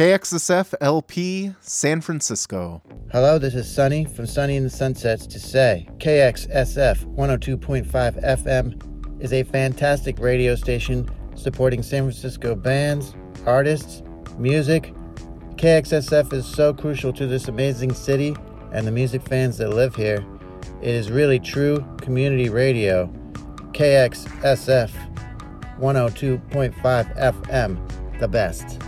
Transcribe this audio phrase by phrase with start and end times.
[0.00, 2.82] KXSF LP, San Francisco.
[3.12, 9.34] Hello, this is Sunny from Sunny in the Sunsets to say KXSF 102.5 FM is
[9.34, 14.02] a fantastic radio station supporting San Francisco bands, artists,
[14.38, 14.94] music.
[15.56, 18.34] KXSF is so crucial to this amazing city
[18.72, 20.24] and the music fans that live here.
[20.80, 23.06] It is really true community radio.
[23.72, 24.92] KXSF
[25.78, 28.80] 102.5 FM, the best.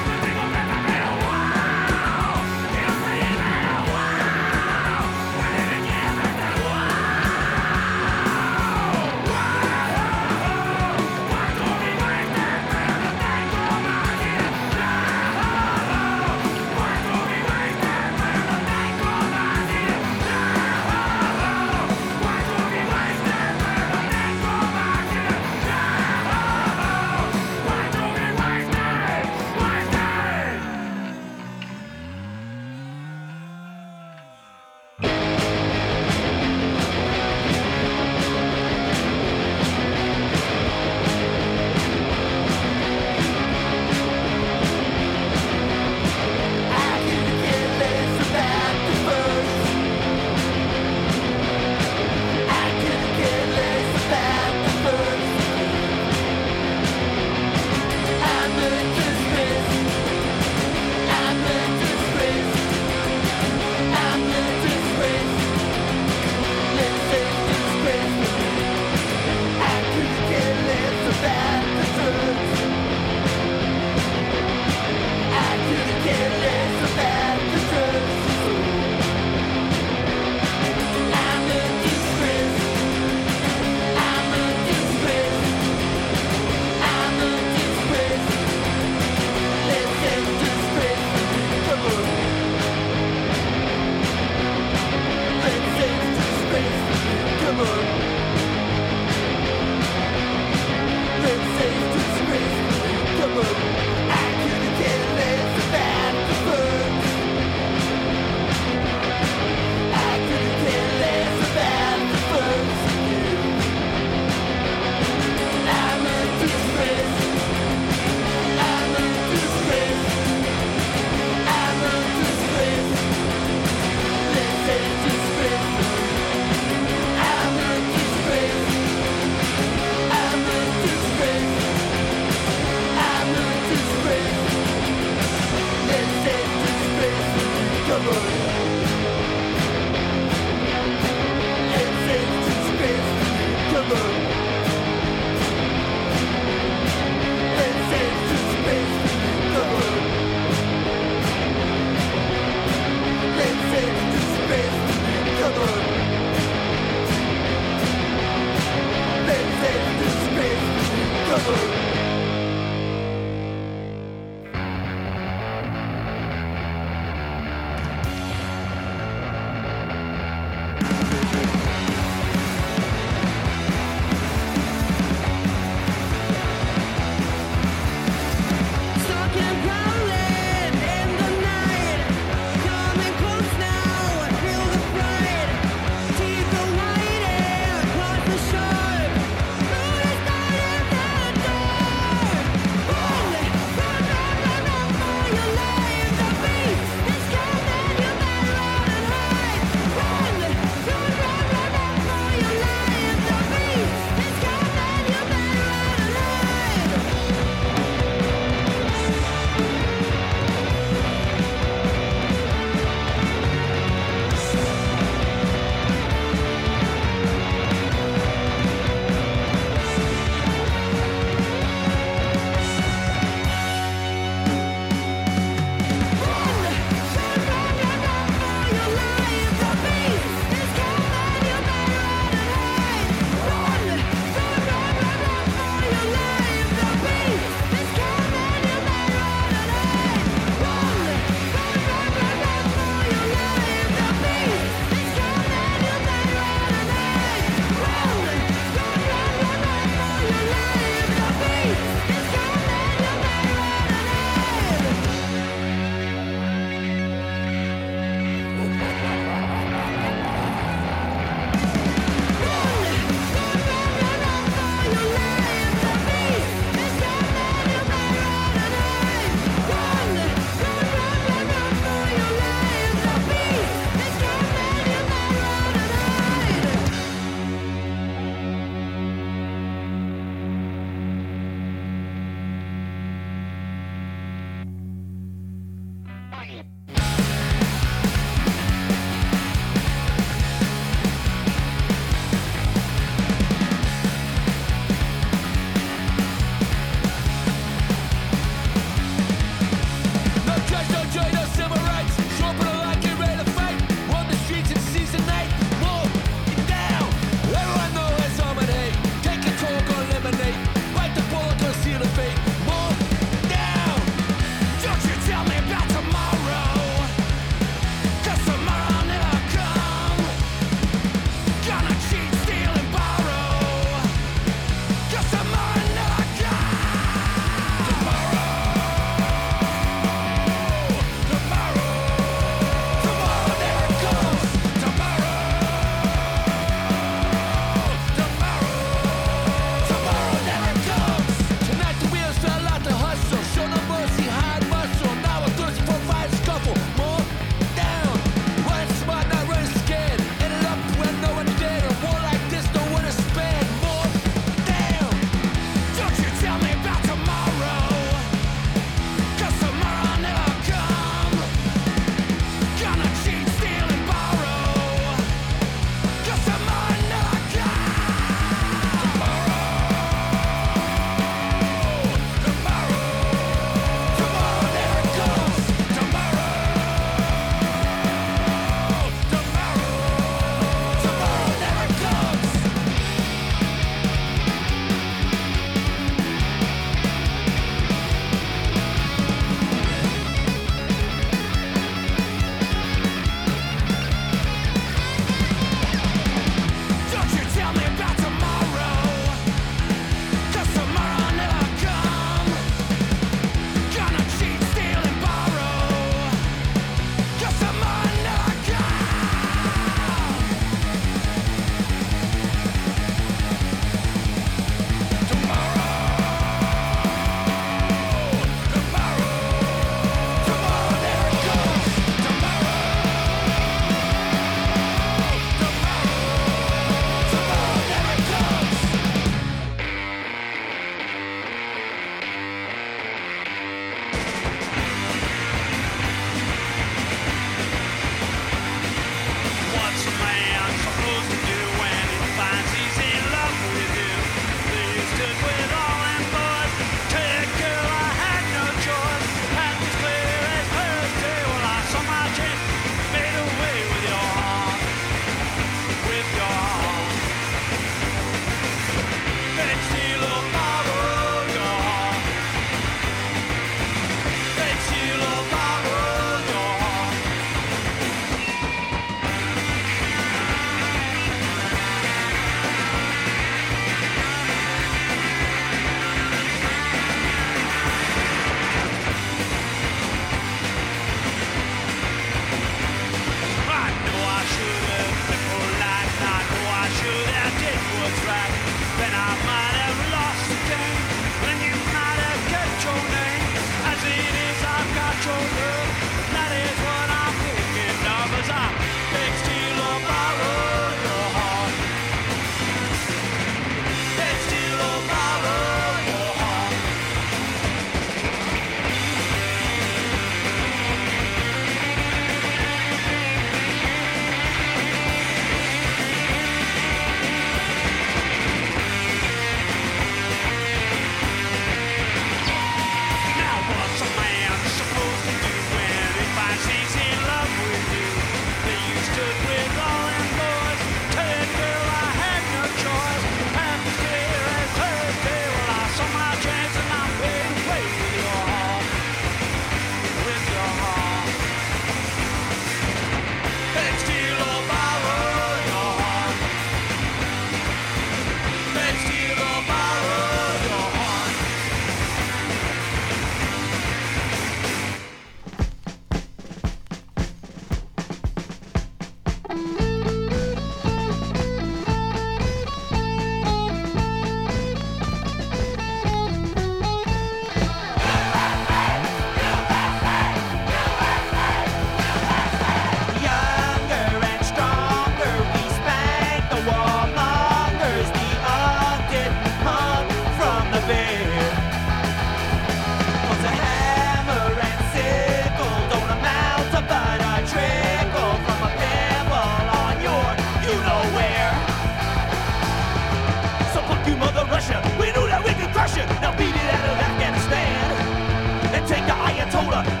[599.61, 600.00] 够了。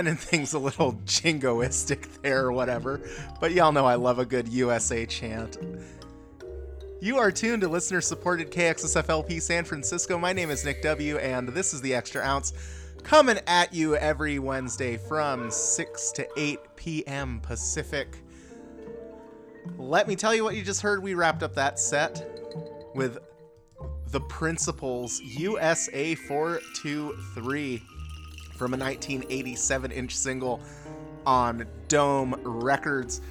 [0.00, 3.02] Ended things a little jingoistic there or whatever,
[3.38, 5.58] but y'all know I love a good USA chant.
[7.02, 10.18] You are tuned to listener supported KXSFLP San Francisco.
[10.18, 12.54] My name is Nick W., and this is the Extra Ounce
[13.02, 17.40] coming at you every Wednesday from 6 to 8 p.m.
[17.40, 18.16] Pacific.
[19.76, 21.02] Let me tell you what you just heard.
[21.02, 22.26] We wrapped up that set
[22.94, 23.18] with
[24.06, 27.82] The Principles USA 423
[28.60, 30.60] from a 1987 inch single
[31.24, 33.22] on Dome Records.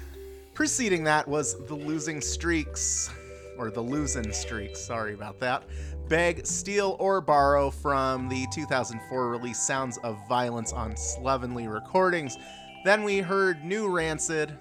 [0.54, 3.08] Preceding that was The Losing Streaks,
[3.56, 5.62] or The Losing Streaks, sorry about that.
[6.08, 12.36] Beg, Steal, or Borrow from the 2004 release Sounds of Violence on Slovenly Recordings.
[12.84, 14.58] Then we heard New Rancid.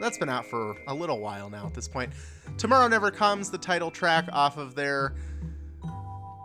[0.00, 2.12] That's been out for a little while now at this point.
[2.58, 5.16] Tomorrow Never Comes, the title track off of their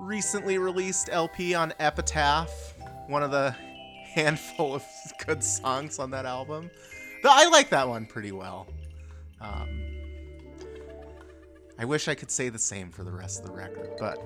[0.04, 2.73] recently released LP on Epitaph,
[3.08, 3.52] one of the
[4.14, 4.84] handful of
[5.26, 6.70] good songs on that album.
[7.22, 8.68] But I like that one pretty well.
[9.40, 9.84] Um,
[11.80, 14.20] I wish I could say the same for the rest of the record, but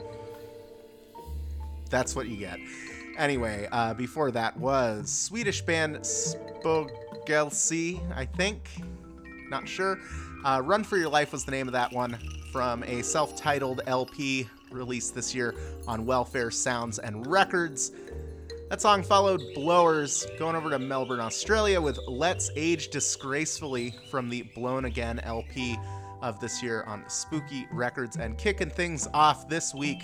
[1.89, 2.59] that's what you get.
[3.17, 6.39] Anyway, uh, before that was Swedish band Spogelsi,
[8.15, 8.69] I think.
[9.49, 9.99] Not sure.
[10.43, 12.17] Uh, Run for Your Life was the name of that one
[12.51, 15.55] from a self titled LP released this year
[15.87, 17.91] on Welfare Sounds and Records.
[18.69, 24.41] That song followed Blowers going over to Melbourne, Australia with Let's Age Disgracefully from the
[24.55, 25.77] Blown Again LP
[26.21, 30.03] of this year on Spooky Records and kicking things off this week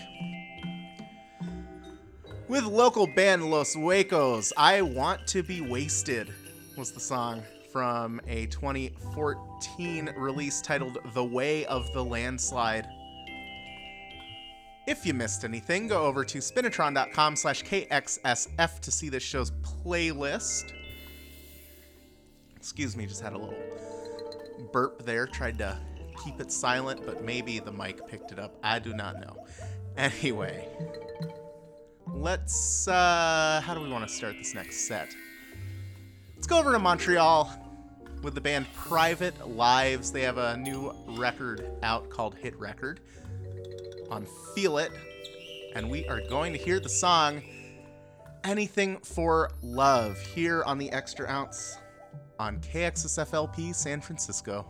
[2.47, 4.53] with local band Los Huecos.
[4.55, 6.33] I Want to Be Wasted
[6.77, 12.87] was the song from a 2014 release titled The Way of the Landslide.
[14.85, 20.73] If you missed anything, go over to spinitron.com slash KXSF to see this show's playlist.
[22.57, 23.57] Excuse me, just had a little
[24.73, 25.25] burp there.
[25.25, 25.77] Tried to
[26.23, 28.57] keep it silent, but maybe the mic picked it up.
[28.61, 29.45] I do not know.
[29.95, 30.67] Anyway,
[32.07, 35.15] let's, uh, how do we want to start this next set?
[36.35, 37.49] Let's go over to Montreal
[38.21, 40.11] with the band Private Lives.
[40.11, 42.99] They have a new record out called Hit Record
[44.13, 44.91] on Feel It,
[45.73, 47.41] and we are going to hear the song
[48.43, 51.77] Anything for Love here on the Extra Ounce
[52.37, 54.67] on KXSFLP San Francisco.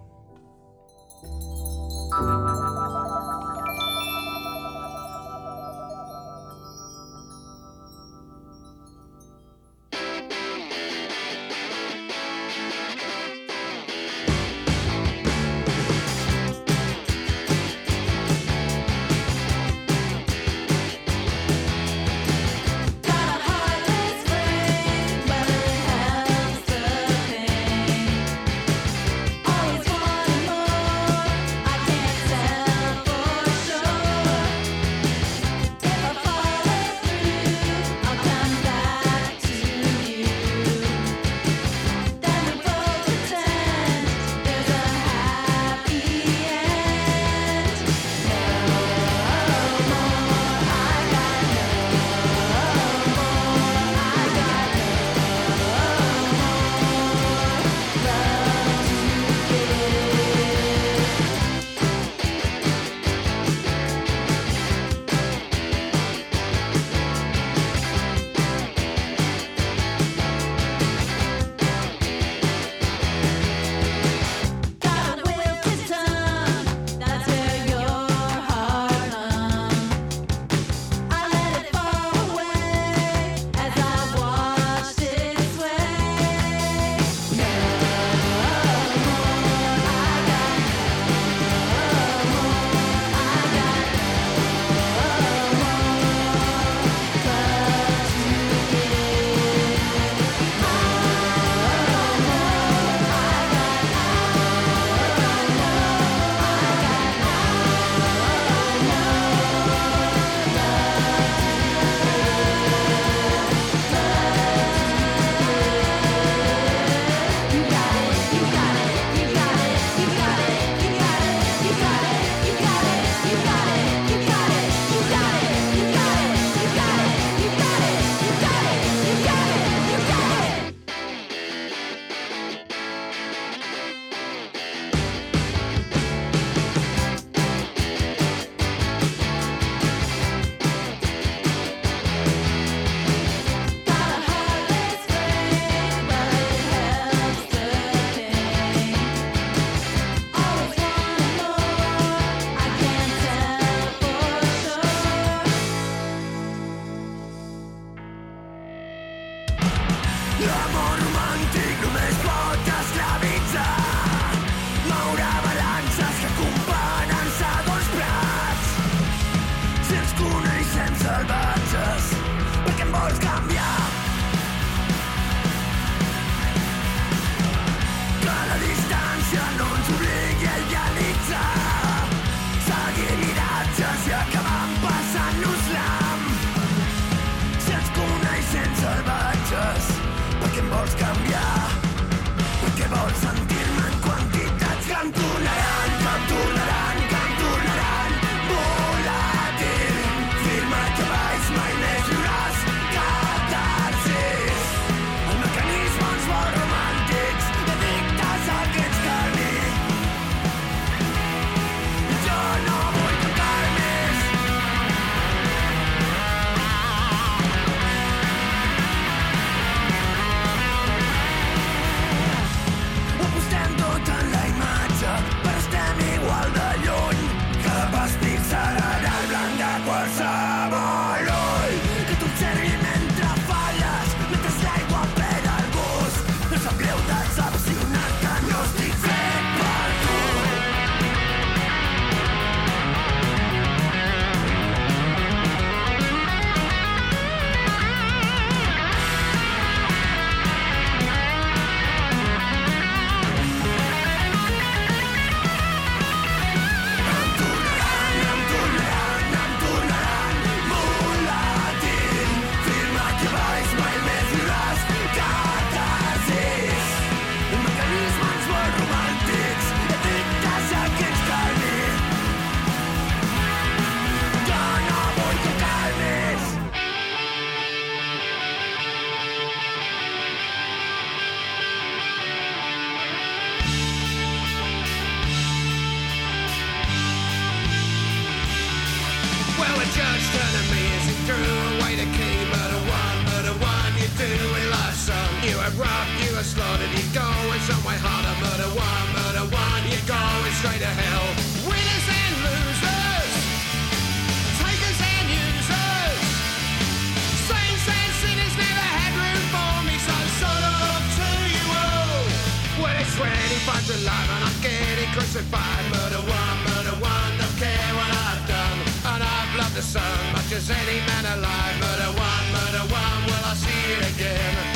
[315.14, 315.86] crucified.
[315.94, 318.80] Murder one, murder one, don't care what I've done.
[319.14, 321.76] And I've loved the sun much as any man alive.
[321.80, 324.73] Murder one, murder one, will I see it again?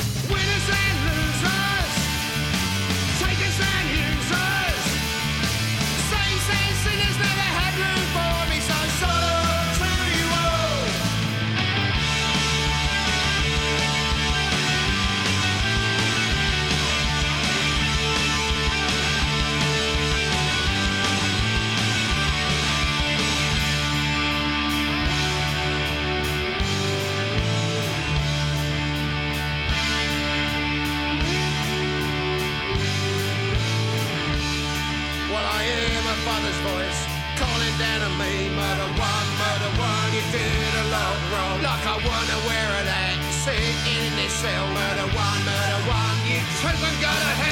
[44.37, 44.69] yourself.
[44.73, 47.46] Murder one, murder one, you token gotta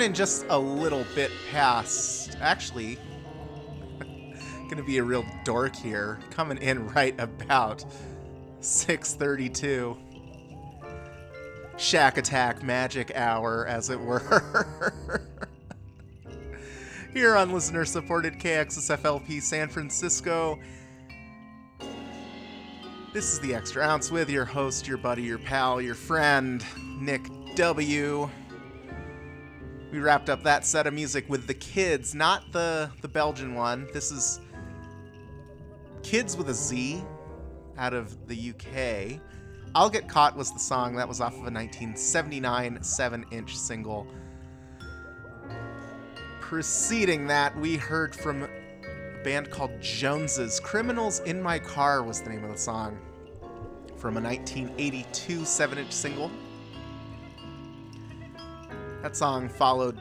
[0.00, 2.98] Coming in just a little bit past, actually,
[4.70, 6.18] gonna be a real dork here.
[6.30, 7.84] Coming in right about
[8.62, 9.98] 6:32.
[11.76, 15.20] Shack Attack Magic Hour, as it were.
[17.12, 20.58] Here on listener supported KXSFLP San Francisco.
[23.12, 26.64] This is the Extra Ounce with your host, your buddy, your pal, your friend,
[26.98, 28.30] Nick W.
[29.90, 33.88] We wrapped up that set of music with the kids, not the the Belgian one.
[33.92, 34.40] This is
[36.02, 37.02] Kids with a Z
[37.76, 39.20] out of the UK.
[39.74, 44.06] I'll Get Caught was the song that was off of a 1979 7-inch single.
[46.40, 48.48] Preceding that, we heard from a
[49.22, 50.58] band called Joneses.
[50.58, 52.98] Criminals in My Car was the name of the song
[53.96, 56.30] from a 1982 7-inch single.
[59.02, 59.98] That song followed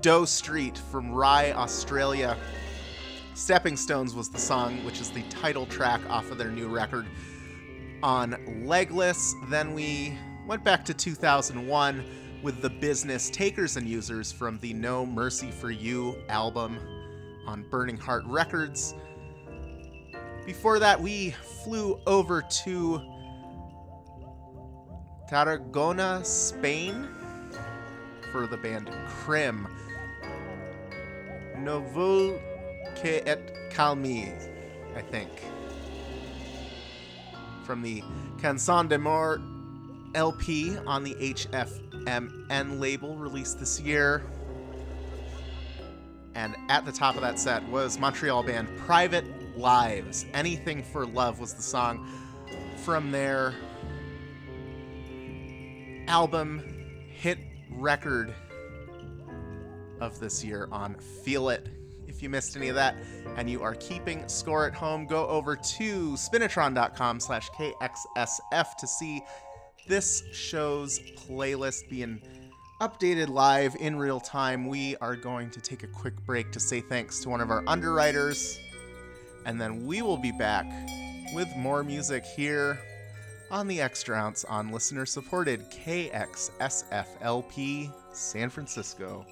[0.00, 2.36] Doe Street from Rye, Australia.
[3.34, 7.06] Stepping Stones was the song, which is the title track off of their new record
[8.02, 9.36] on Legless.
[9.48, 12.04] Then we went back to 2001
[12.42, 16.76] with the business Takers and Users from the No Mercy for You album
[17.46, 18.96] on Burning Heart Records.
[20.44, 21.30] Before that, we
[21.62, 23.00] flew over to
[25.30, 27.08] Tarragona, Spain
[28.32, 29.66] for the band Crim.
[31.56, 32.40] Novel
[32.94, 34.32] que et calmi,
[34.96, 35.30] I think.
[37.64, 38.02] From the
[38.38, 39.40] Canson de Mort
[40.14, 44.24] LP on the HFMN label released this year.
[46.34, 49.24] And at the top of that set was Montreal band Private
[49.58, 50.24] Lives.
[50.32, 52.06] Anything for Love was the song
[52.84, 53.54] from their
[56.06, 56.62] album
[57.10, 57.38] hit
[57.72, 58.34] record
[60.00, 61.68] of this year on Feel It.
[62.06, 62.96] If you missed any of that
[63.36, 69.22] and you are keeping score at home, go over to spinitron.com slash KXSF to see
[69.86, 72.20] this show's playlist being
[72.80, 74.66] updated live in real time.
[74.66, 77.62] We are going to take a quick break to say thanks to one of our
[77.66, 78.58] underwriters,
[79.46, 80.66] and then we will be back
[81.34, 82.78] with more music here
[83.50, 86.50] on the Extra Ounce on listener supported KXSFLP
[88.12, 89.24] San Francisco.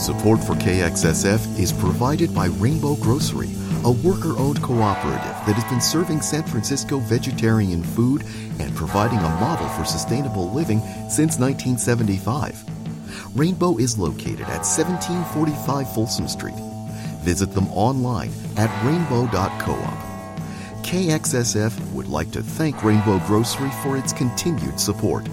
[0.00, 3.50] Support for KXSF is provided by Rainbow Grocery,
[3.84, 8.24] a worker owned cooperative that has been serving San Francisco vegetarian food
[8.58, 12.64] and providing a model for sustainable living since 1975.
[13.36, 16.69] Rainbow is located at 1745 Folsom Street.
[17.22, 20.10] Visit them online at rainbow.coop.
[20.82, 25.28] KXSF would like to thank Rainbow Grocery for its continued support.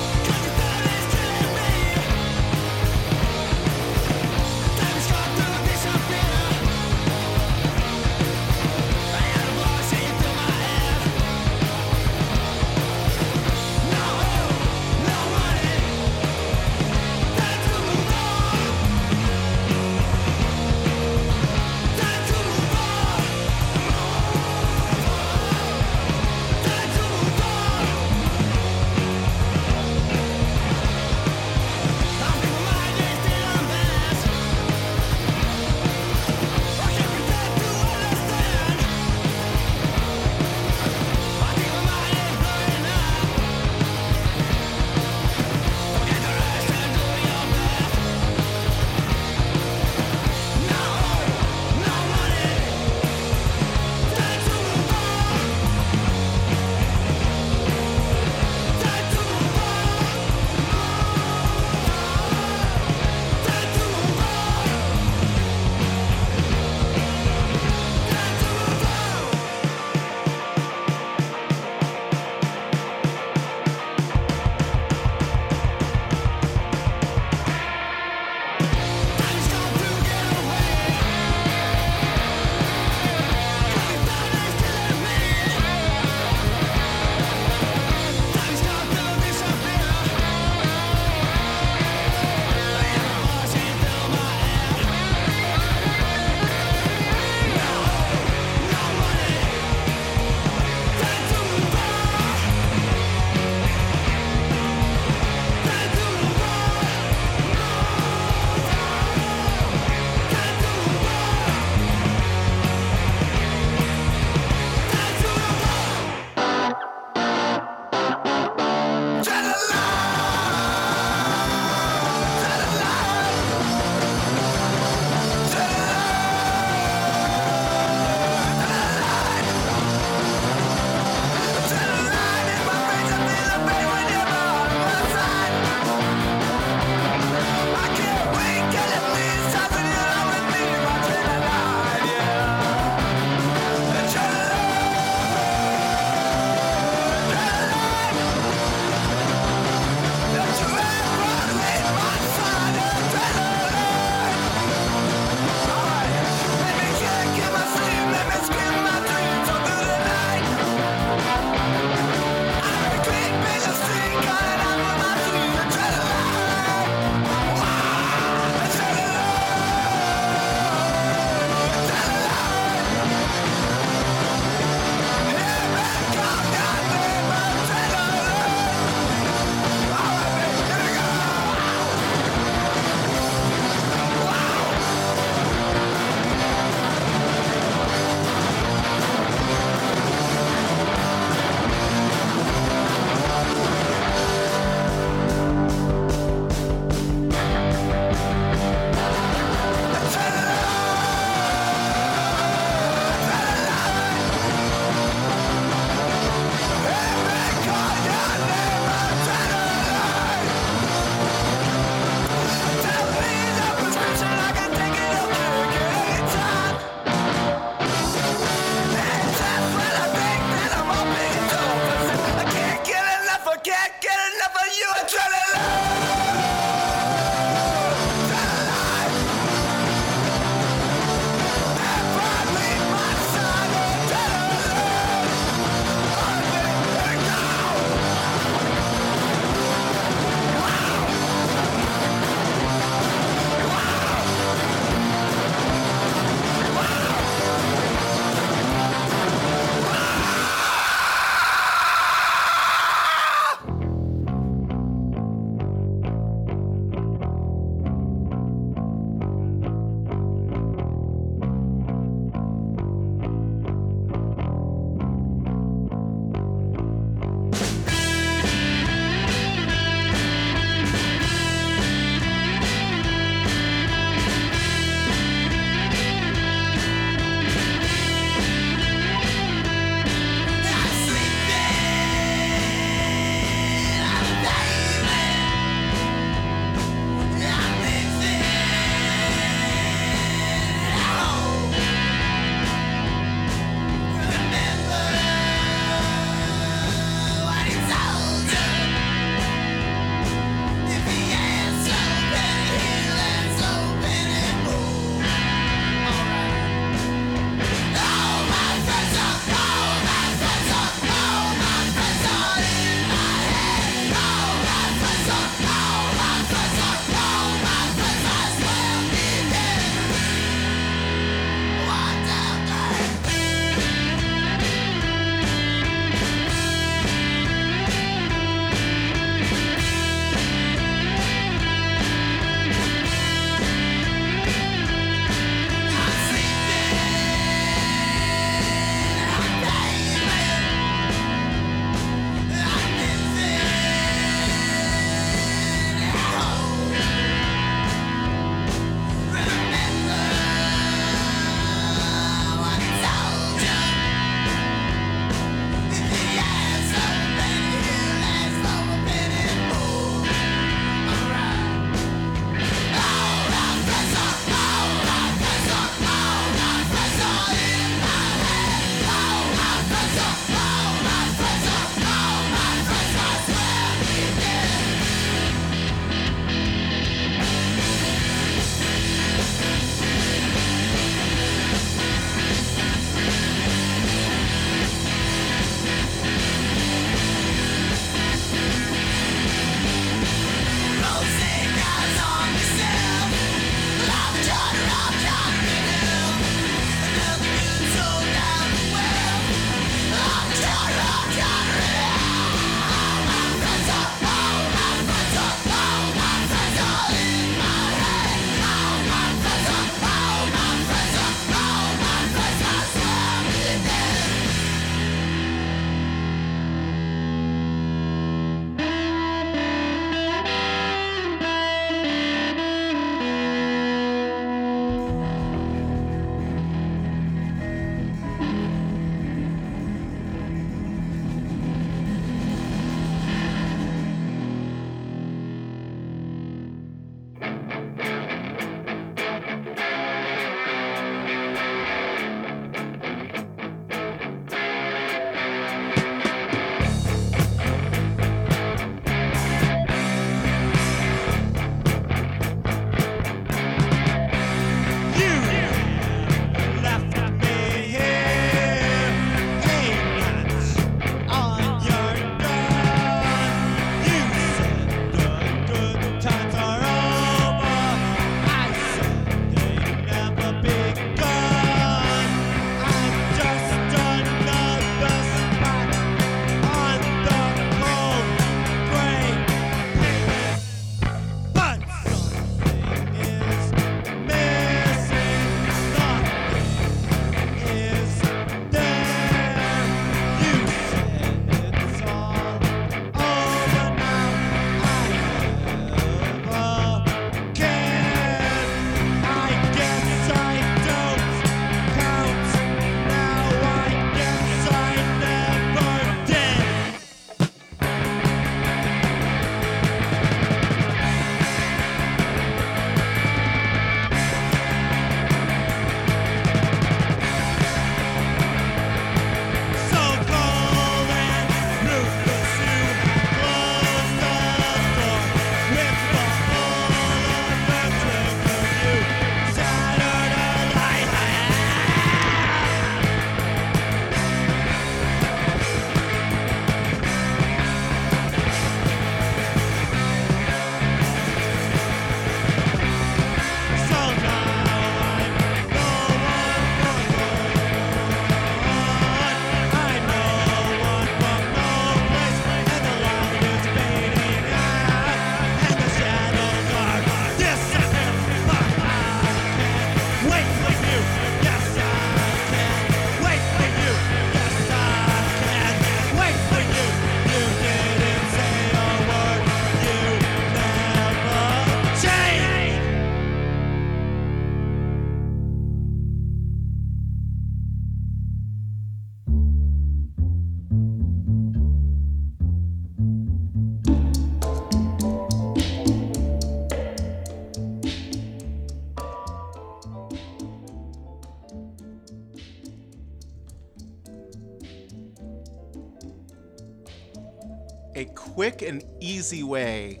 [598.54, 600.00] Quick and easy way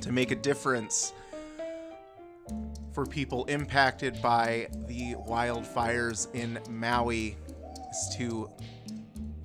[0.00, 1.12] to make a difference
[2.92, 7.36] for people impacted by the wildfires in Maui
[7.90, 8.50] is to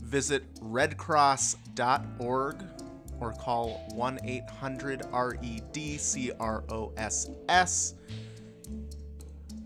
[0.04, 2.64] visit redcross.org
[3.22, 6.00] or call 1 800 RED
[7.48, 7.93] CROSS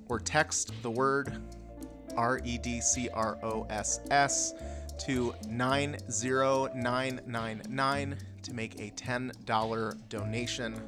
[0.07, 1.41] or text the word
[2.15, 4.53] R E D C R O S S
[5.05, 10.79] to 90999 to make a $10 donation.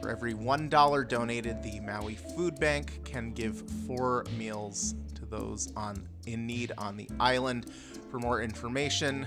[0.00, 6.08] For every $1 donated, the Maui Food Bank can give four meals to those on
[6.26, 7.70] in need on the island.
[8.10, 9.26] For more information,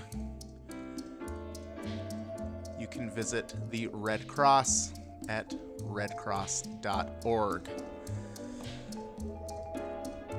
[2.78, 4.92] you can visit the Red Cross
[5.28, 7.68] at redcross.org.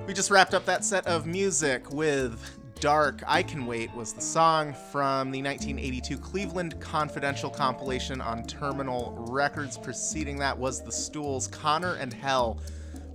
[0.05, 2.39] We just wrapped up that set of music with
[2.85, 9.25] Dark I Can Wait was the song from the 1982 Cleveland Confidential compilation on Terminal
[9.27, 9.75] Records.
[9.75, 12.59] Preceding that was The Stools Connor and Hell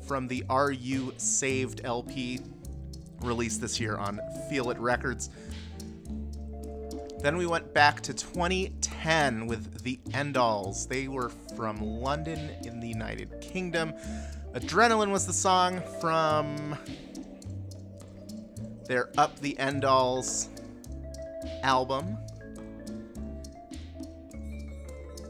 [0.08, 2.40] from the Are You Saved LP
[3.20, 4.18] released this year on
[4.48, 5.30] Feel It Records.
[7.22, 10.88] Then we went back to 2010 with the Endalls.
[10.88, 13.94] They were from London in the United Kingdom.
[14.52, 16.76] Adrenaline was the song from
[18.91, 20.49] their Up the Endalls
[21.62, 22.18] album.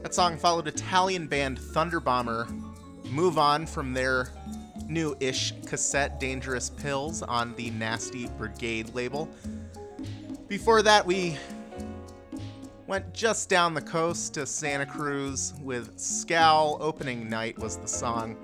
[0.01, 2.49] That song followed Italian band Thunderbomber
[3.11, 4.29] move on from their
[4.87, 9.29] new ish cassette Dangerous Pills on the Nasty Brigade label.
[10.47, 11.37] Before that, we
[12.87, 16.79] went just down the coast to Santa Cruz with Scowl.
[16.81, 18.35] Opening Night was the song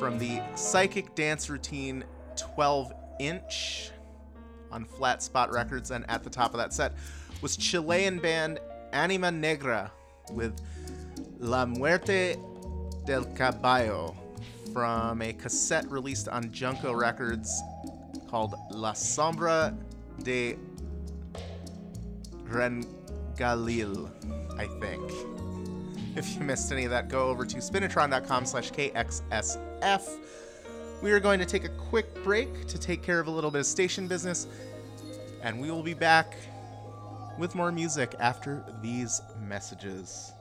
[0.00, 2.02] from the Psychic Dance Routine
[2.34, 3.92] 12 inch
[4.72, 5.90] on Flat Spot Records.
[5.90, 6.94] And at the top of that set
[7.40, 8.58] was Chilean band
[8.92, 9.90] Anima Negra
[10.32, 10.60] with
[11.38, 12.36] La Muerte
[13.04, 14.16] del Caballo
[14.72, 17.60] from a cassette released on Junko Records
[18.28, 19.76] called La Sombra
[20.22, 20.56] de
[22.48, 24.10] Rengalil,
[24.58, 25.02] I think.
[26.16, 30.18] If you missed any of that, go over to spinitron.com slash KXSF.
[31.02, 33.58] We are going to take a quick break to take care of a little bit
[33.58, 34.46] of station business,
[35.42, 36.36] and we will be back
[37.40, 40.32] with more music after these messages.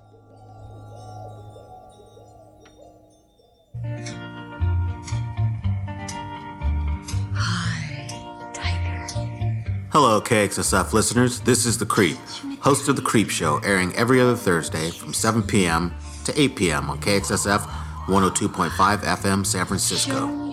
[9.92, 11.40] Hello, KXSF listeners.
[11.40, 12.18] This is The Creep,
[12.60, 15.96] host of The Creep Show, airing every other Thursday from 7 p.m.
[16.26, 16.90] to 8 p.m.
[16.92, 17.62] on KXSF
[18.06, 20.51] 102.5 FM San Francisco.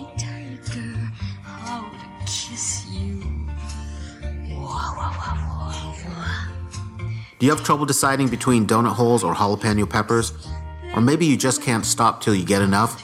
[7.39, 10.33] Do you have trouble deciding between donut holes or jalapeno peppers?
[10.93, 13.01] Or maybe you just can't stop till you get enough?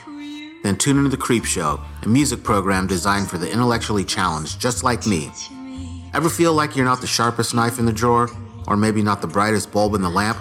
[0.61, 4.83] Then tune into The Creep Show, a music program designed for the intellectually challenged, just
[4.83, 5.31] like me.
[6.13, 8.29] Ever feel like you're not the sharpest knife in the drawer?
[8.67, 10.37] Or maybe not the brightest bulb in the lamp?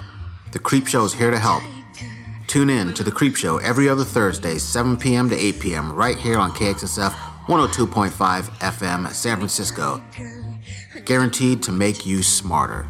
[0.50, 1.62] The Creep Show is here to help.
[2.48, 5.28] Tune in to The Creep Show every other Thursday, 7 p.m.
[5.28, 7.12] to 8 p.m., right here on KXSF
[7.46, 8.10] 102.5
[8.58, 10.02] FM, San Francisco.
[11.04, 12.88] Guaranteed to make you smarter.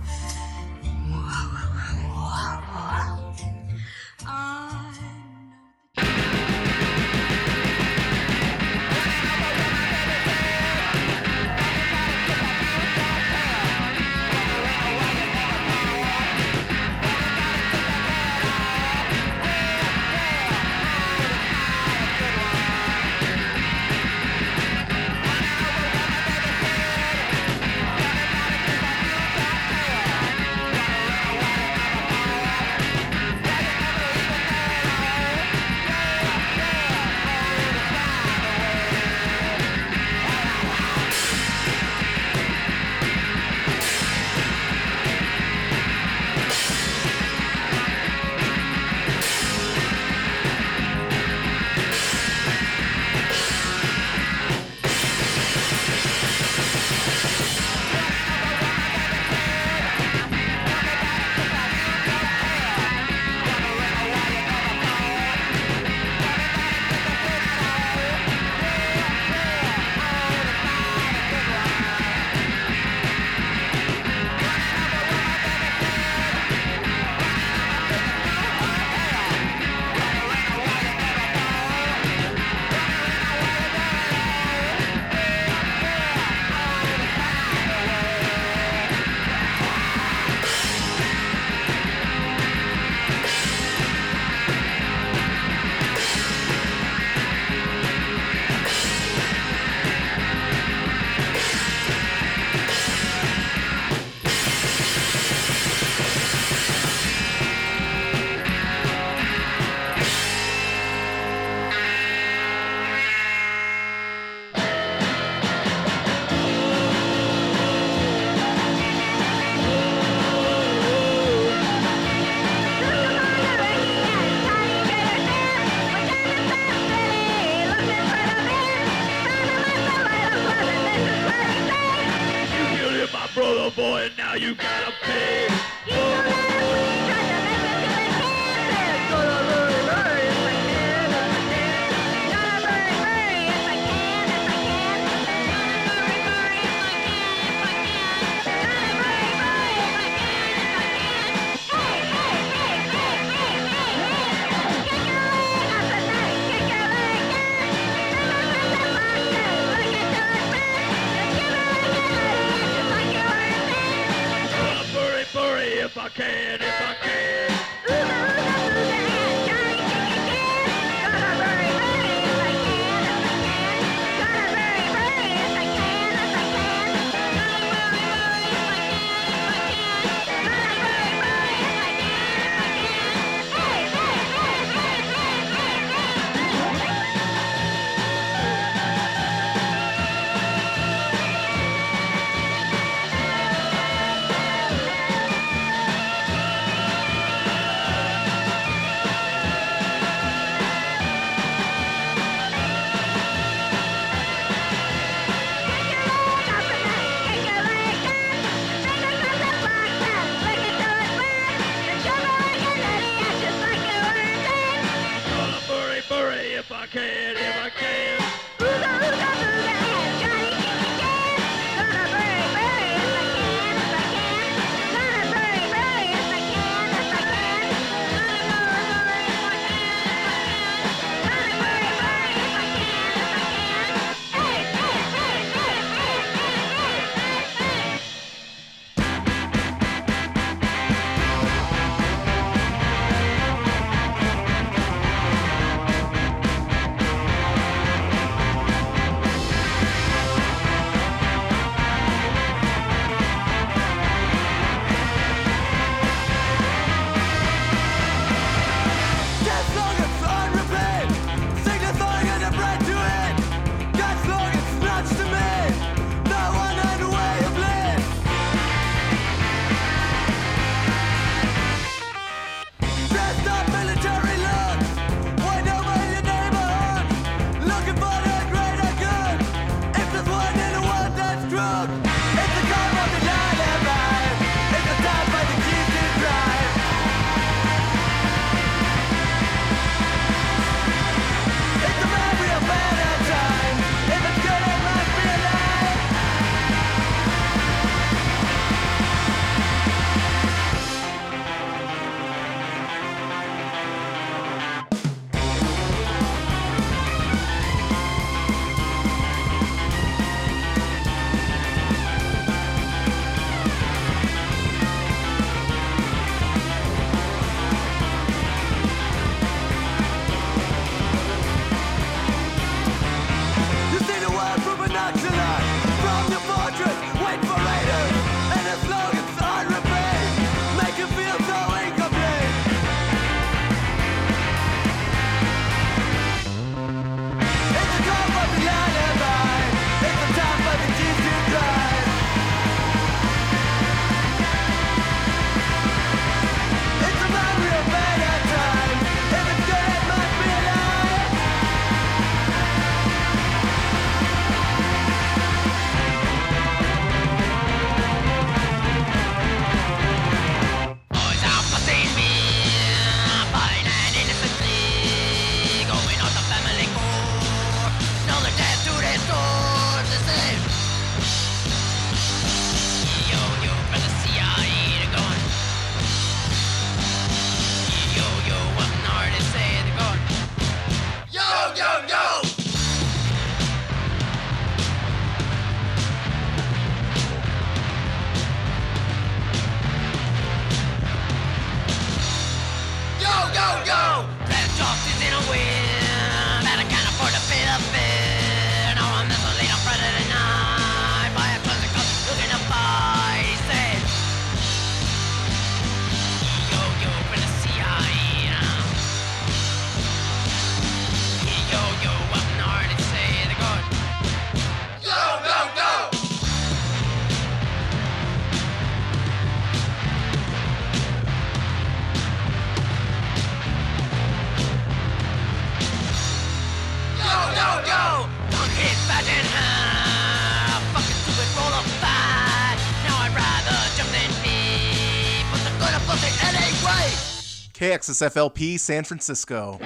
[437.84, 439.78] KXSFLP San Francisco.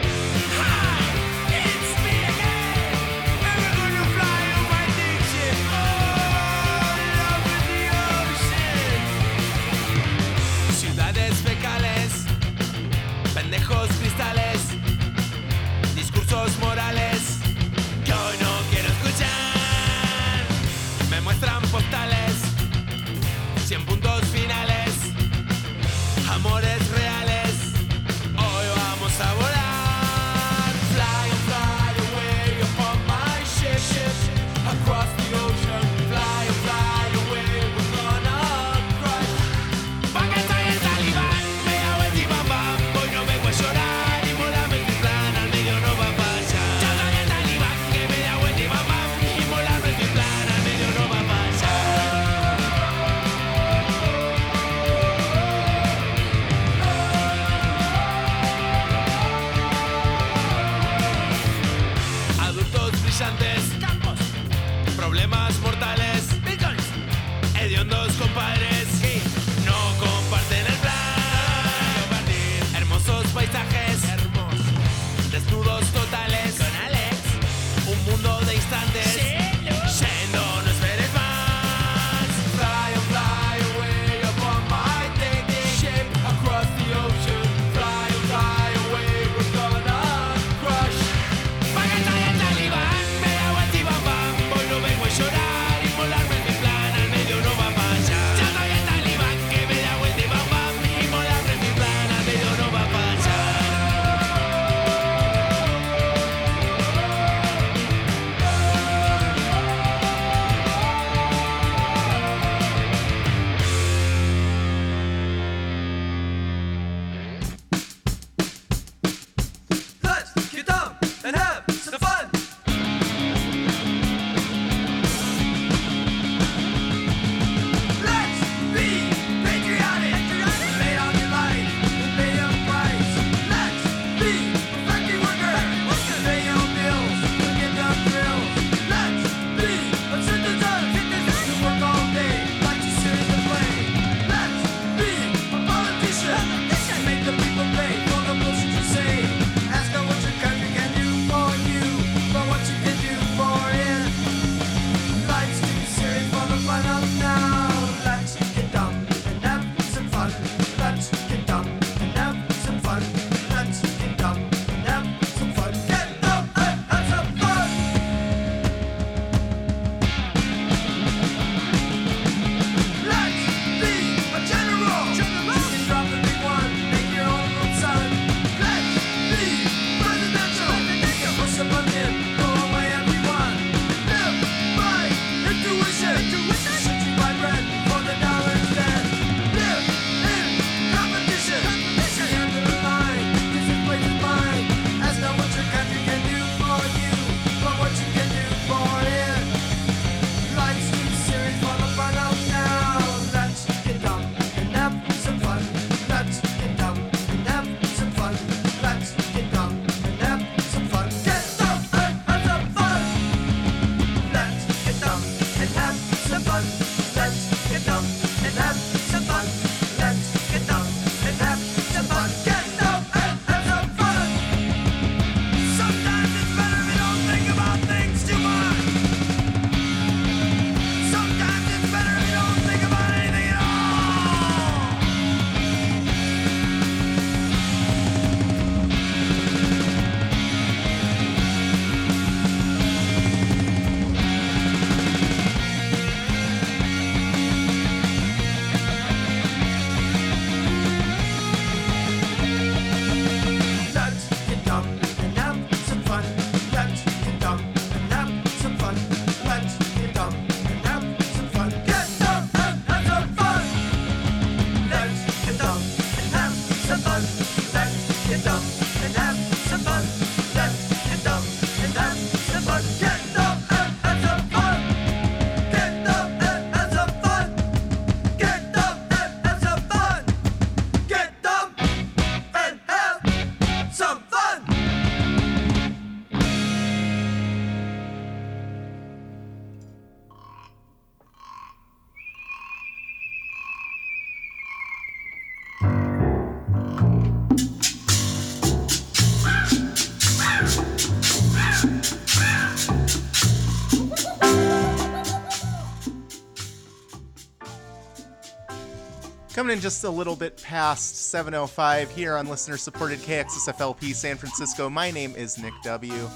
[309.69, 314.89] Just a little bit past 7:05 here on listener-supported KXSFLP San Francisco.
[314.89, 316.31] My name is Nick W,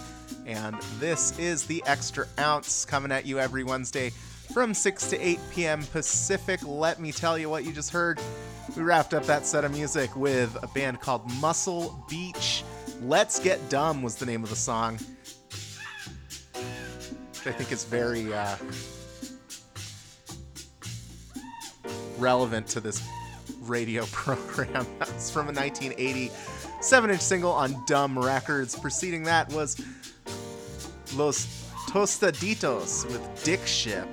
[0.47, 4.11] and this is the Extra Ounce coming at you every Wednesday
[4.53, 5.83] from 6 to 8 p.m.
[5.85, 6.61] Pacific.
[6.63, 8.21] Let me tell you what you just heard.
[8.77, 12.63] We wrapped up that set of music with a band called Muscle Beach.
[13.01, 14.99] Let's Get Dumb was the name of the song.
[16.55, 18.57] I think it's very uh,
[22.19, 23.03] relevant to this
[23.63, 24.87] radio program.
[24.99, 26.31] That's from a 1980
[26.81, 28.79] 7 inch single on Dumb Records.
[28.79, 29.81] Preceding that was
[31.15, 31.47] Los
[31.89, 34.09] Tostaditos with Dick Ship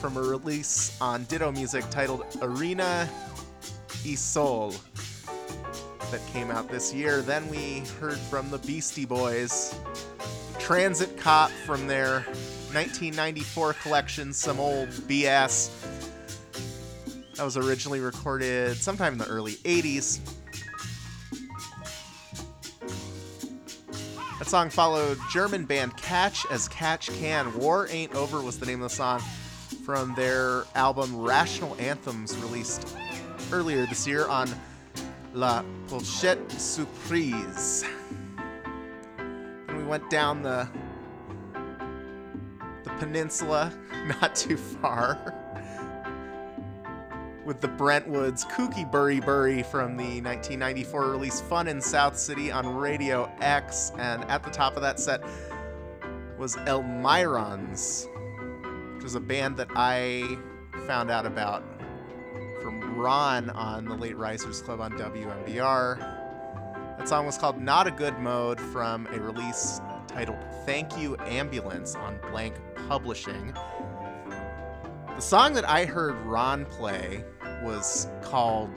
[0.00, 3.08] from a release on Ditto Music titled Arena
[4.04, 4.74] y Sol
[6.10, 7.22] that came out this year.
[7.22, 9.74] Then we heard from the Beastie Boys,
[10.58, 12.20] Transit Cop from their
[12.74, 15.70] 1994 collection, some old BS.
[17.36, 20.20] That was originally recorded sometime in the early 80s.
[24.38, 27.52] That song followed German band Catch as Catch Can.
[27.58, 29.20] War Ain't Over was the name of the song
[29.84, 32.96] from their album Rational Anthems, released
[33.50, 34.48] earlier this year on
[35.32, 37.84] La Pochette Surprise.
[39.18, 40.68] And we went down the
[42.84, 43.72] the peninsula,
[44.20, 45.43] not too far,
[47.44, 52.74] with the Brentwoods Kooky Burry Burry from the 1994 release Fun in South City on
[52.74, 53.92] Radio X.
[53.98, 55.22] And at the top of that set
[56.38, 58.08] was El Myrons,
[58.94, 60.38] which was a band that I
[60.86, 61.62] found out about
[62.62, 65.98] from Ron on the Late Risers Club on WMBR.
[66.98, 71.94] That song was called Not a Good Mode from a release titled Thank You Ambulance
[71.94, 72.54] on Blank
[72.88, 73.52] Publishing.
[75.16, 77.24] The song that I heard Ron play
[77.62, 78.70] was called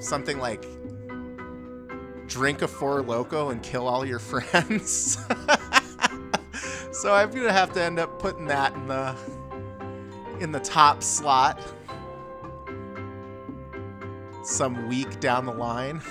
[0.00, 0.66] something like
[2.26, 5.18] Drink a Four Loco and Kill All Your Friends.
[6.90, 9.14] so I'm gonna have to end up putting that in the
[10.40, 11.60] in the top slot
[14.42, 16.02] some week down the line.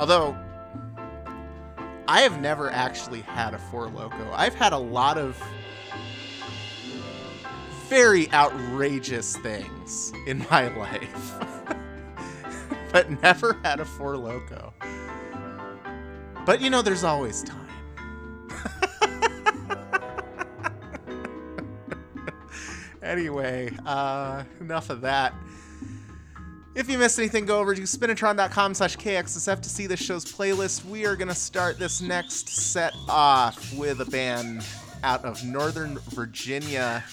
[0.00, 0.34] Although
[2.08, 4.32] I have never actually had a Four Loco.
[4.32, 5.38] I've had a lot of
[7.88, 11.34] very outrageous things in my life,
[12.92, 14.72] but never had a Four Loco.
[16.46, 17.60] But you know, there's always time.
[23.02, 25.34] anyway, uh, enough of that.
[26.74, 30.84] If you missed anything, go over to spinitron.com slash KXSF to see this show's playlist.
[30.84, 34.66] We are going to start this next set off with a band
[35.04, 37.04] out of Northern Virginia,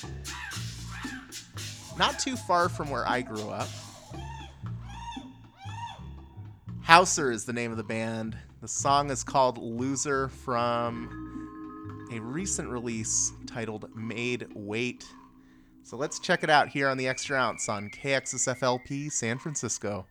[1.97, 3.67] not too far from where I grew up.
[6.81, 8.37] Hauser is the name of the band.
[8.61, 15.05] The song is called Loser from a recent release titled Made Wait.
[15.83, 20.05] So let's check it out here on the Extra Ounce on KXSFLP San Francisco.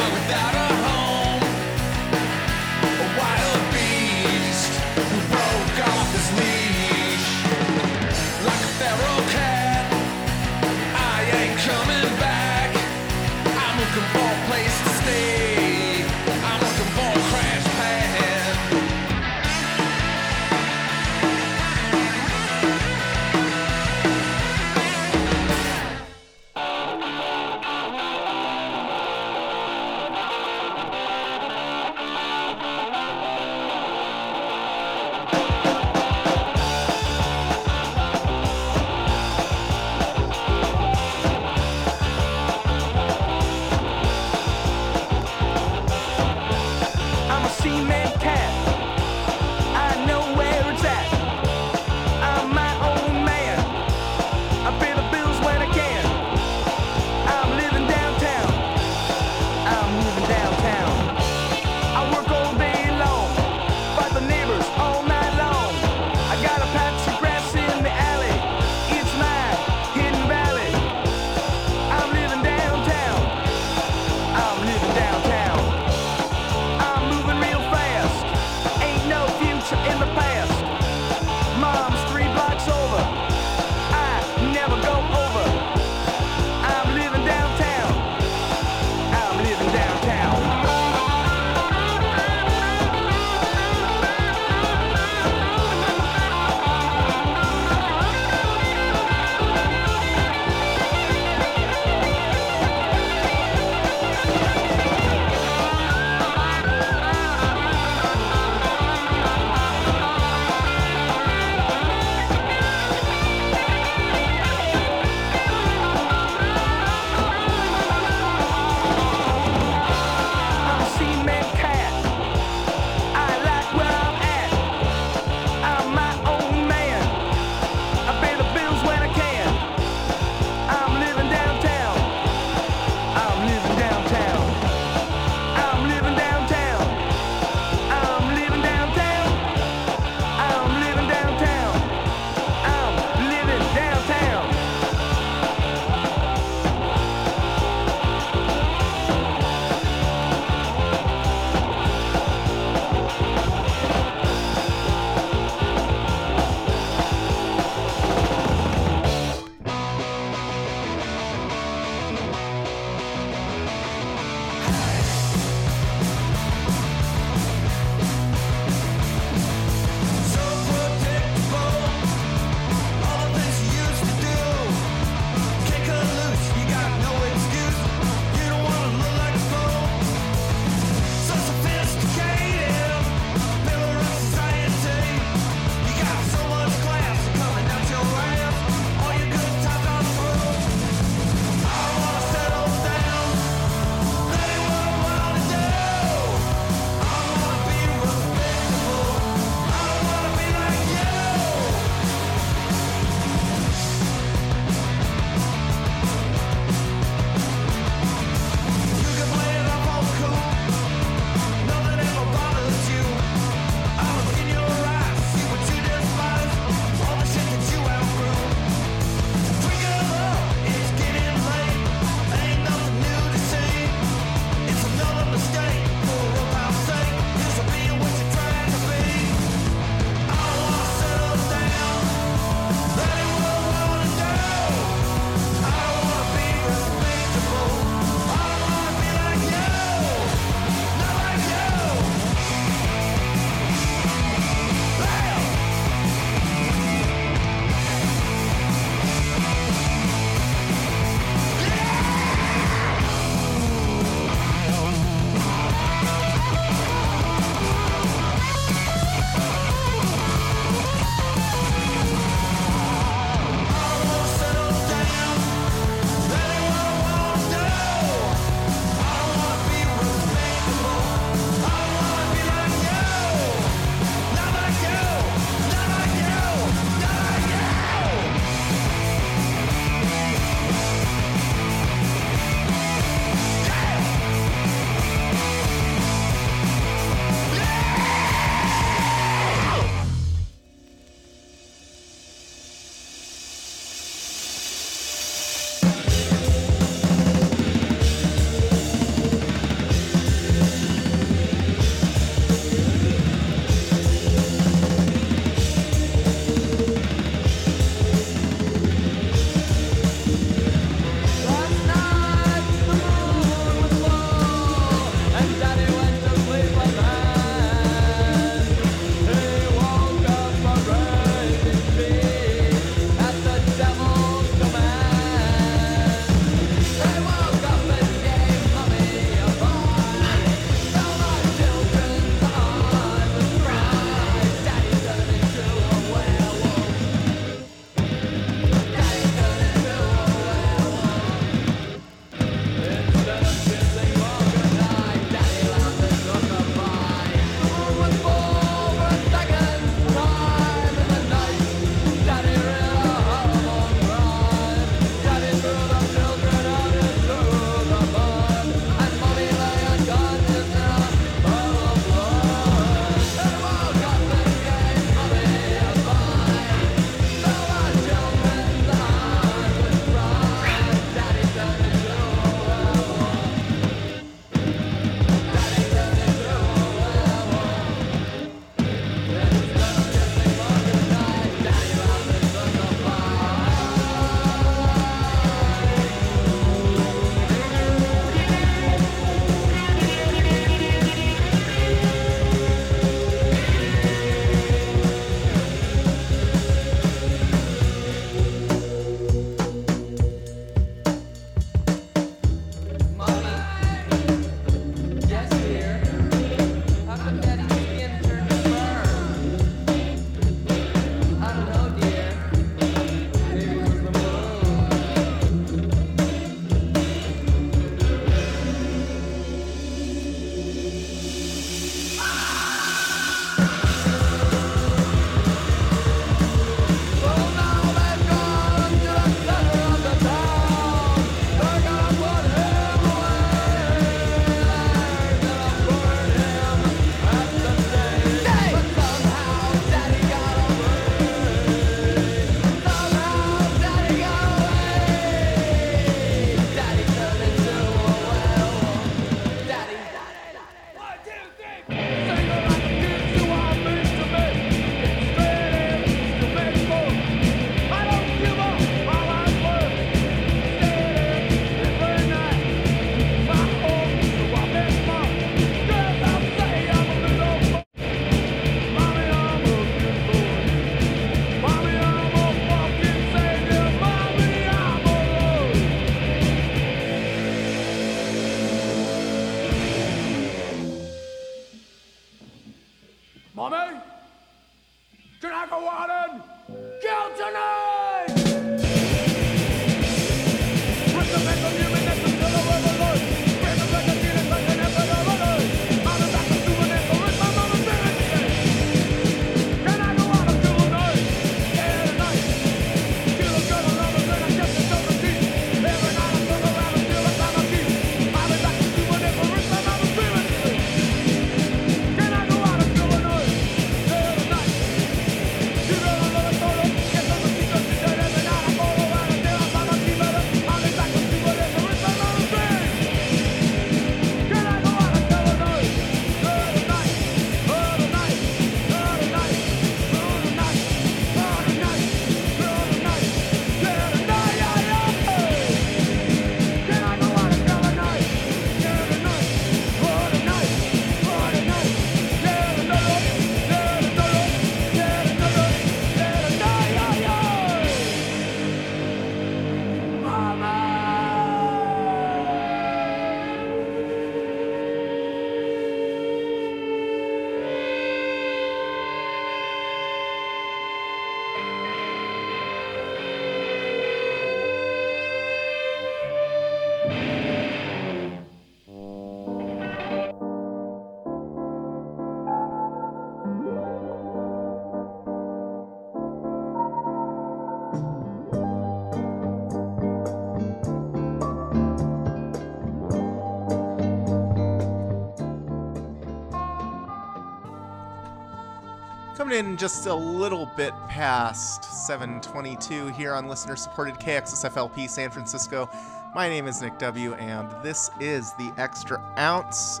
[589.50, 595.90] Coming in just a little bit past 722 here on listener supported KXSFLP San Francisco.
[596.36, 600.00] My name is Nick W., and this is the Extra Ounce.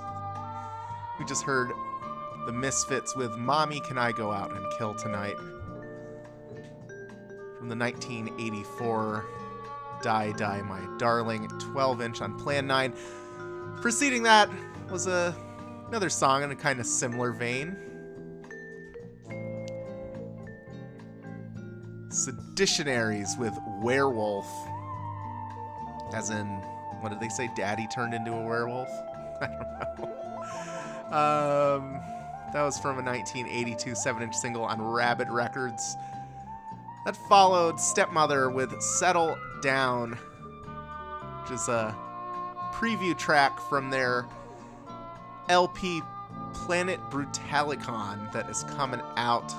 [1.18, 1.72] We just heard
[2.46, 5.36] the Misfits with Mommy Can I Go Out and Kill Tonight
[7.58, 9.24] from the 1984
[10.00, 12.94] Die Die My Darling 12 inch on Plan 9.
[13.80, 14.48] Preceding that
[14.88, 15.34] was a,
[15.88, 17.89] another song in a kind of similar vein.
[22.10, 24.46] Seditionaries with Werewolf.
[26.12, 26.46] As in,
[27.00, 27.48] what did they say?
[27.54, 28.88] Daddy turned into a werewolf?
[29.40, 29.46] I
[29.96, 30.16] don't know.
[31.16, 32.00] Um,
[32.52, 35.96] that was from a 1982 7 inch single on Rabbit Records.
[37.04, 40.12] That followed Stepmother with Settle Down,
[41.42, 41.96] which is a
[42.72, 44.26] preview track from their
[45.48, 46.02] LP
[46.52, 49.52] Planet Brutalicon that is coming out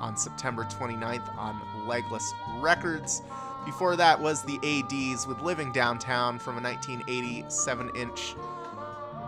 [0.00, 3.22] on September 29th on Legless Records.
[3.64, 8.34] Before that was the ADs with Living Downtown from a 1987 inch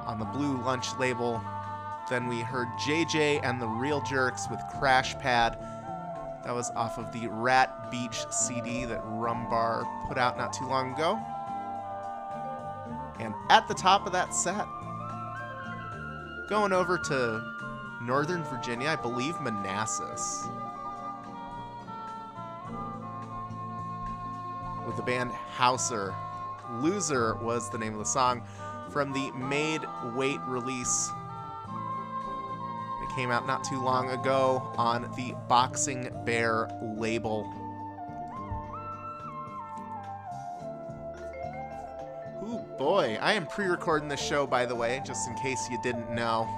[0.06, 1.42] on the Blue Lunch label.
[2.08, 5.58] Then we heard JJ and the Real Jerks with Crash Pad.
[6.44, 10.94] That was off of the Rat Beach CD that Rumbar put out not too long
[10.94, 11.20] ago.
[13.20, 14.66] And at the top of that set,
[16.48, 17.52] going over to
[18.02, 20.48] Northern Virginia, I believe Manassas.
[24.86, 26.14] With the band Hauser.
[26.80, 28.42] Loser was the name of the song
[28.90, 29.82] from the Made
[30.14, 31.10] Wait release.
[33.02, 37.52] It came out not too long ago on the Boxing Bear label.
[42.44, 43.18] Ooh, boy.
[43.20, 46.48] I am pre recording this show, by the way, just in case you didn't know.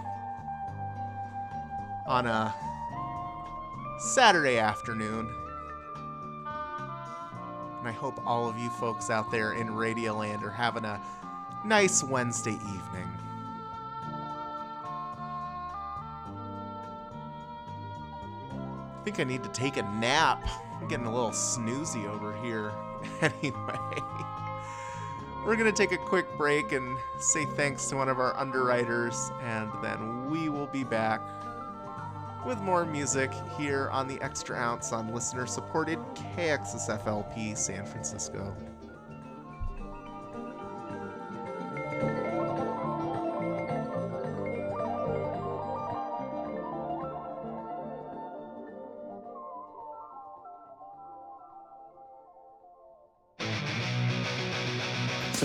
[2.06, 2.54] On a
[3.98, 5.43] Saturday afternoon.
[7.84, 10.98] And I hope all of you folks out there in Radioland are having a
[11.66, 13.12] nice Wednesday evening.
[18.50, 20.48] I think I need to take a nap.
[20.80, 22.72] I'm getting a little snoozy over here.
[23.20, 23.76] anyway,
[25.44, 29.30] we're going to take a quick break and say thanks to one of our underwriters,
[29.42, 31.20] and then we will be back
[32.46, 35.98] with more music here on the Extra Ounce on listener supported
[36.36, 38.54] KXSFLP San Francisco.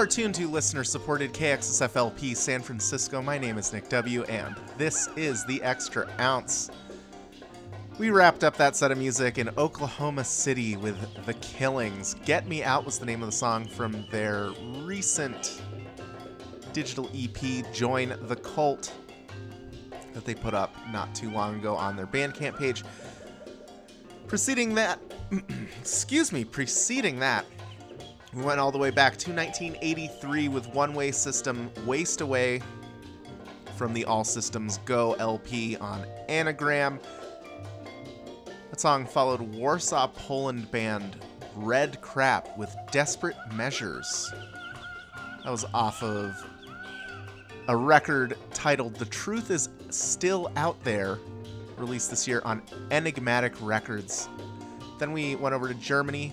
[0.00, 3.20] Are tuned to listener supported KXSFLP San Francisco.
[3.20, 6.70] My name is Nick W., and this is The Extra Ounce.
[7.98, 10.96] We wrapped up that set of music in Oklahoma City with
[11.26, 12.14] The Killings.
[12.24, 14.48] Get Me Out was the name of the song from their
[14.84, 15.60] recent
[16.72, 18.94] digital EP, Join the Cult,
[20.14, 22.84] that they put up not too long ago on their Bandcamp page.
[24.28, 24.98] Preceding that,
[25.78, 27.44] excuse me, preceding that,
[28.34, 32.62] we went all the way back to 1983 with One Way System Waste Away
[33.76, 37.00] from the All Systems Go LP on Anagram.
[38.70, 41.16] That song followed Warsaw, Poland band
[41.56, 44.32] Red Crap with Desperate Measures.
[45.42, 46.32] That was off of
[47.66, 51.18] a record titled The Truth Is Still Out There,
[51.76, 52.62] released this year on
[52.92, 54.28] Enigmatic Records.
[55.00, 56.32] Then we went over to Germany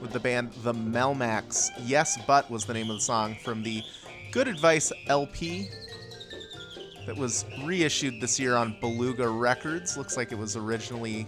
[0.00, 1.70] with the band The Melmacs.
[1.84, 3.82] Yes, But was the name of the song from the
[4.30, 5.68] Good Advice LP
[7.06, 9.96] that was reissued this year on Beluga Records.
[9.96, 11.26] Looks like it was originally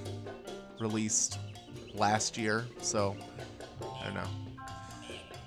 [0.79, 1.39] released
[1.95, 3.17] last year, so
[4.01, 4.29] I don't know.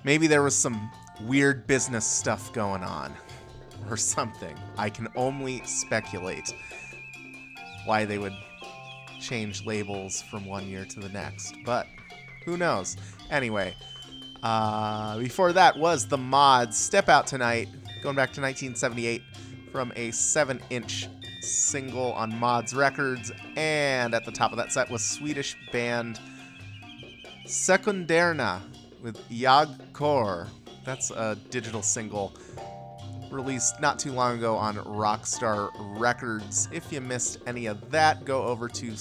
[0.04, 0.90] Maybe there was some
[1.22, 3.14] weird business stuff going on
[3.90, 4.56] or something.
[4.76, 6.52] I can only speculate
[7.84, 8.34] why they would
[9.20, 11.86] change labels from one year to the next, but
[12.44, 12.96] who knows?
[13.30, 13.74] Anyway,
[14.42, 17.68] uh, before that was the mods Step Out Tonight,
[18.02, 19.22] going back to 1978
[19.72, 21.08] from a 7 inch
[21.40, 23.32] single on Mods Records.
[23.56, 26.20] And at the top of that set was Swedish band
[27.46, 28.60] Sekunderna
[29.02, 30.48] with Jag Kor.
[30.84, 32.34] That's a digital single
[33.30, 36.68] released not too long ago on Rockstar Records.
[36.72, 38.96] If you missed any of that, go over to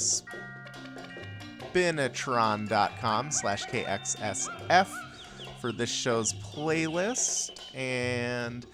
[1.74, 4.88] spinitron.com slash kxsf
[5.60, 7.60] for this show's playlist.
[7.76, 8.66] And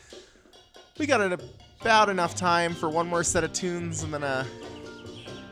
[0.98, 1.22] we got
[1.82, 4.46] about enough time for one more set of tunes and then a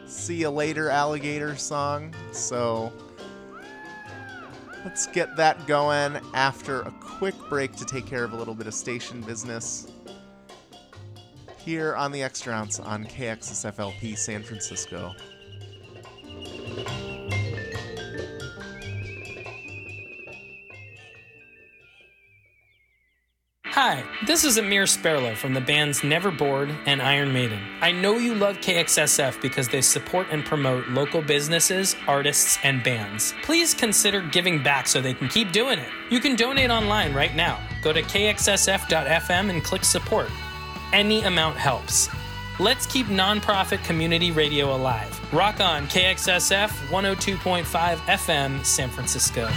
[0.06, 2.14] see you later alligator song.
[2.32, 2.92] So
[4.84, 8.68] let's get that going after a quick break to take care of a little bit
[8.68, 9.92] of station business
[11.58, 15.14] here on the Extra Ounce on KXSFLP San Francisco.
[23.80, 27.60] Hi, this is Amir Sperlo from the bands Never Bored and Iron Maiden.
[27.80, 33.36] I know you love KXSF because they support and promote local businesses, artists, and bands.
[33.44, 35.90] Please consider giving back so they can keep doing it.
[36.10, 37.60] You can donate online right now.
[37.84, 40.32] Go to kxsf.fm and click support.
[40.92, 42.10] Any amount helps.
[42.60, 45.32] Let's keep nonprofit community radio alive.
[45.32, 47.64] Rock on KXSF 102.5
[47.98, 49.48] FM, San Francisco.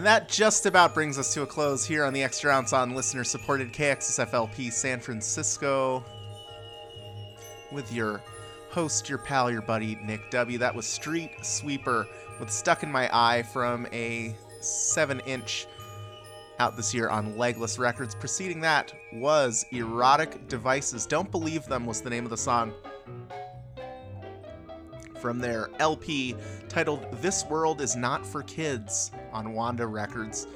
[0.00, 2.94] And that just about brings us to a close here on the Extra Ounce on
[2.94, 6.02] listener supported KXSFLP San Francisco
[7.70, 8.22] with your
[8.70, 10.56] host, your pal, your buddy, Nick W.
[10.56, 12.06] That was Street Sweeper
[12.38, 15.66] with Stuck in My Eye from a 7 inch
[16.58, 18.14] out this year on Legless Records.
[18.14, 21.04] Preceding that was Erotic Devices.
[21.04, 22.72] Don't Believe Them was the name of the song
[25.20, 26.34] from their LP
[26.68, 30.46] titled This World Is Not for Kids on Wanda Records.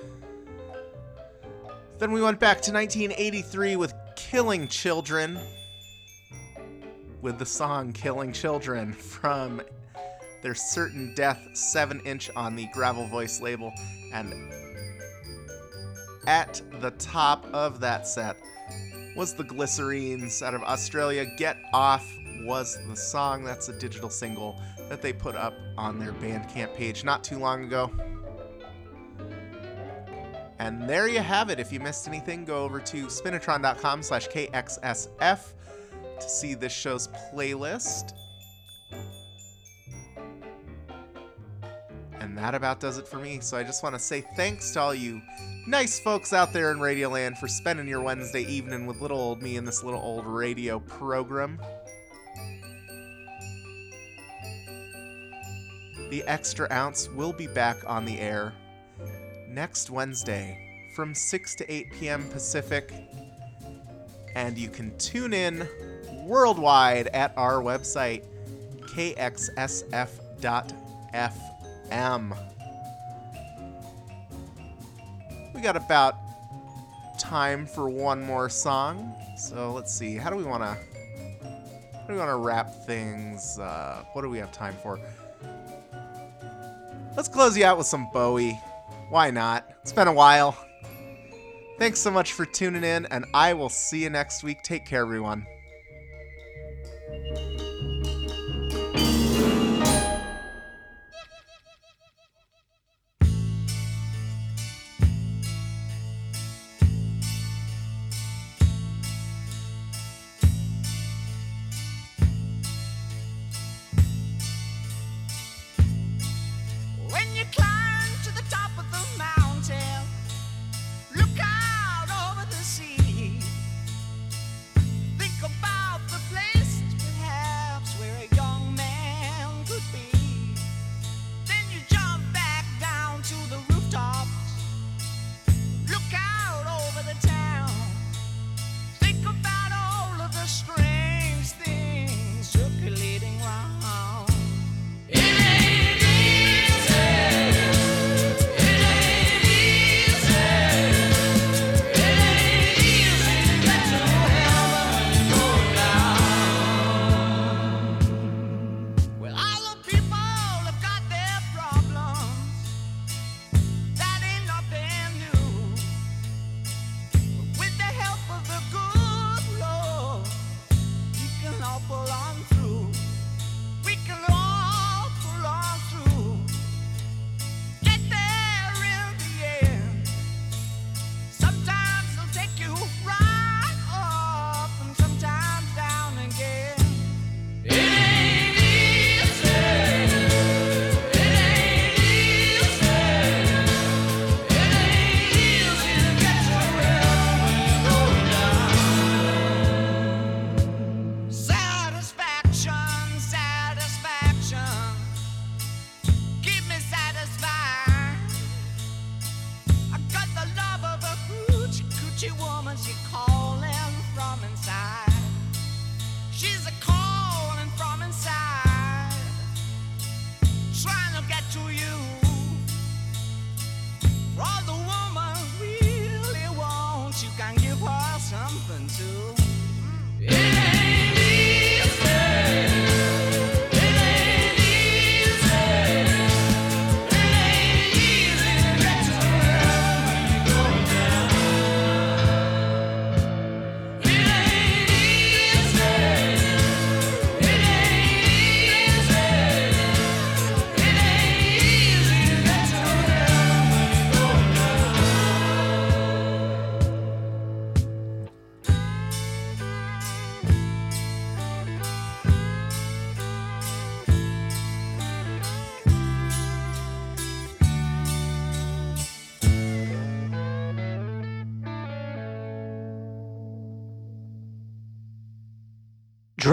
[1.99, 5.39] Then we went back to 1983 with Killing Children
[7.23, 9.63] with the song Killing Children from
[10.43, 13.73] their Certain Death 7 inch on the Gravel Voice label.
[14.13, 14.53] And
[16.27, 18.37] at the top of that set
[19.17, 21.27] was the Glycerines out of Australia.
[21.39, 22.07] Get Off
[22.43, 23.45] was the song.
[23.45, 27.65] That's a digital single that they put up on their Bandcamp page not too long
[27.65, 27.91] ago.
[30.59, 31.59] And there you have it.
[31.59, 35.53] If you missed anything, go over to spinitron.com slash KXSF
[36.21, 38.13] to see this show's playlist.
[42.21, 43.41] And that about does it for me.
[43.41, 45.21] So I just want to say thanks to all you
[45.67, 49.57] nice folks out there in Radioland for spending your Wednesday evening with little old me
[49.57, 51.59] in this little old radio program.
[56.15, 58.53] The Extra Ounce will be back on the air
[59.49, 60.57] next Wednesday
[60.95, 62.29] from 6 to 8 p.m.
[62.31, 62.93] Pacific.
[64.37, 65.69] And you can tune in
[66.23, 68.23] worldwide at our website,
[68.83, 69.19] kxsf.fm.
[75.53, 76.15] We got about
[77.19, 79.13] time for one more song.
[79.37, 80.15] So let's see.
[80.15, 80.79] How do we want to
[82.05, 83.59] how do we want to wrap things?
[83.59, 85.01] Uh, what do we have time for?
[87.17, 88.59] Let's close you out with some Bowie.
[89.09, 89.69] Why not?
[89.83, 90.57] It's been a while.
[91.79, 94.63] Thanks so much for tuning in, and I will see you next week.
[94.63, 95.47] Take care, everyone.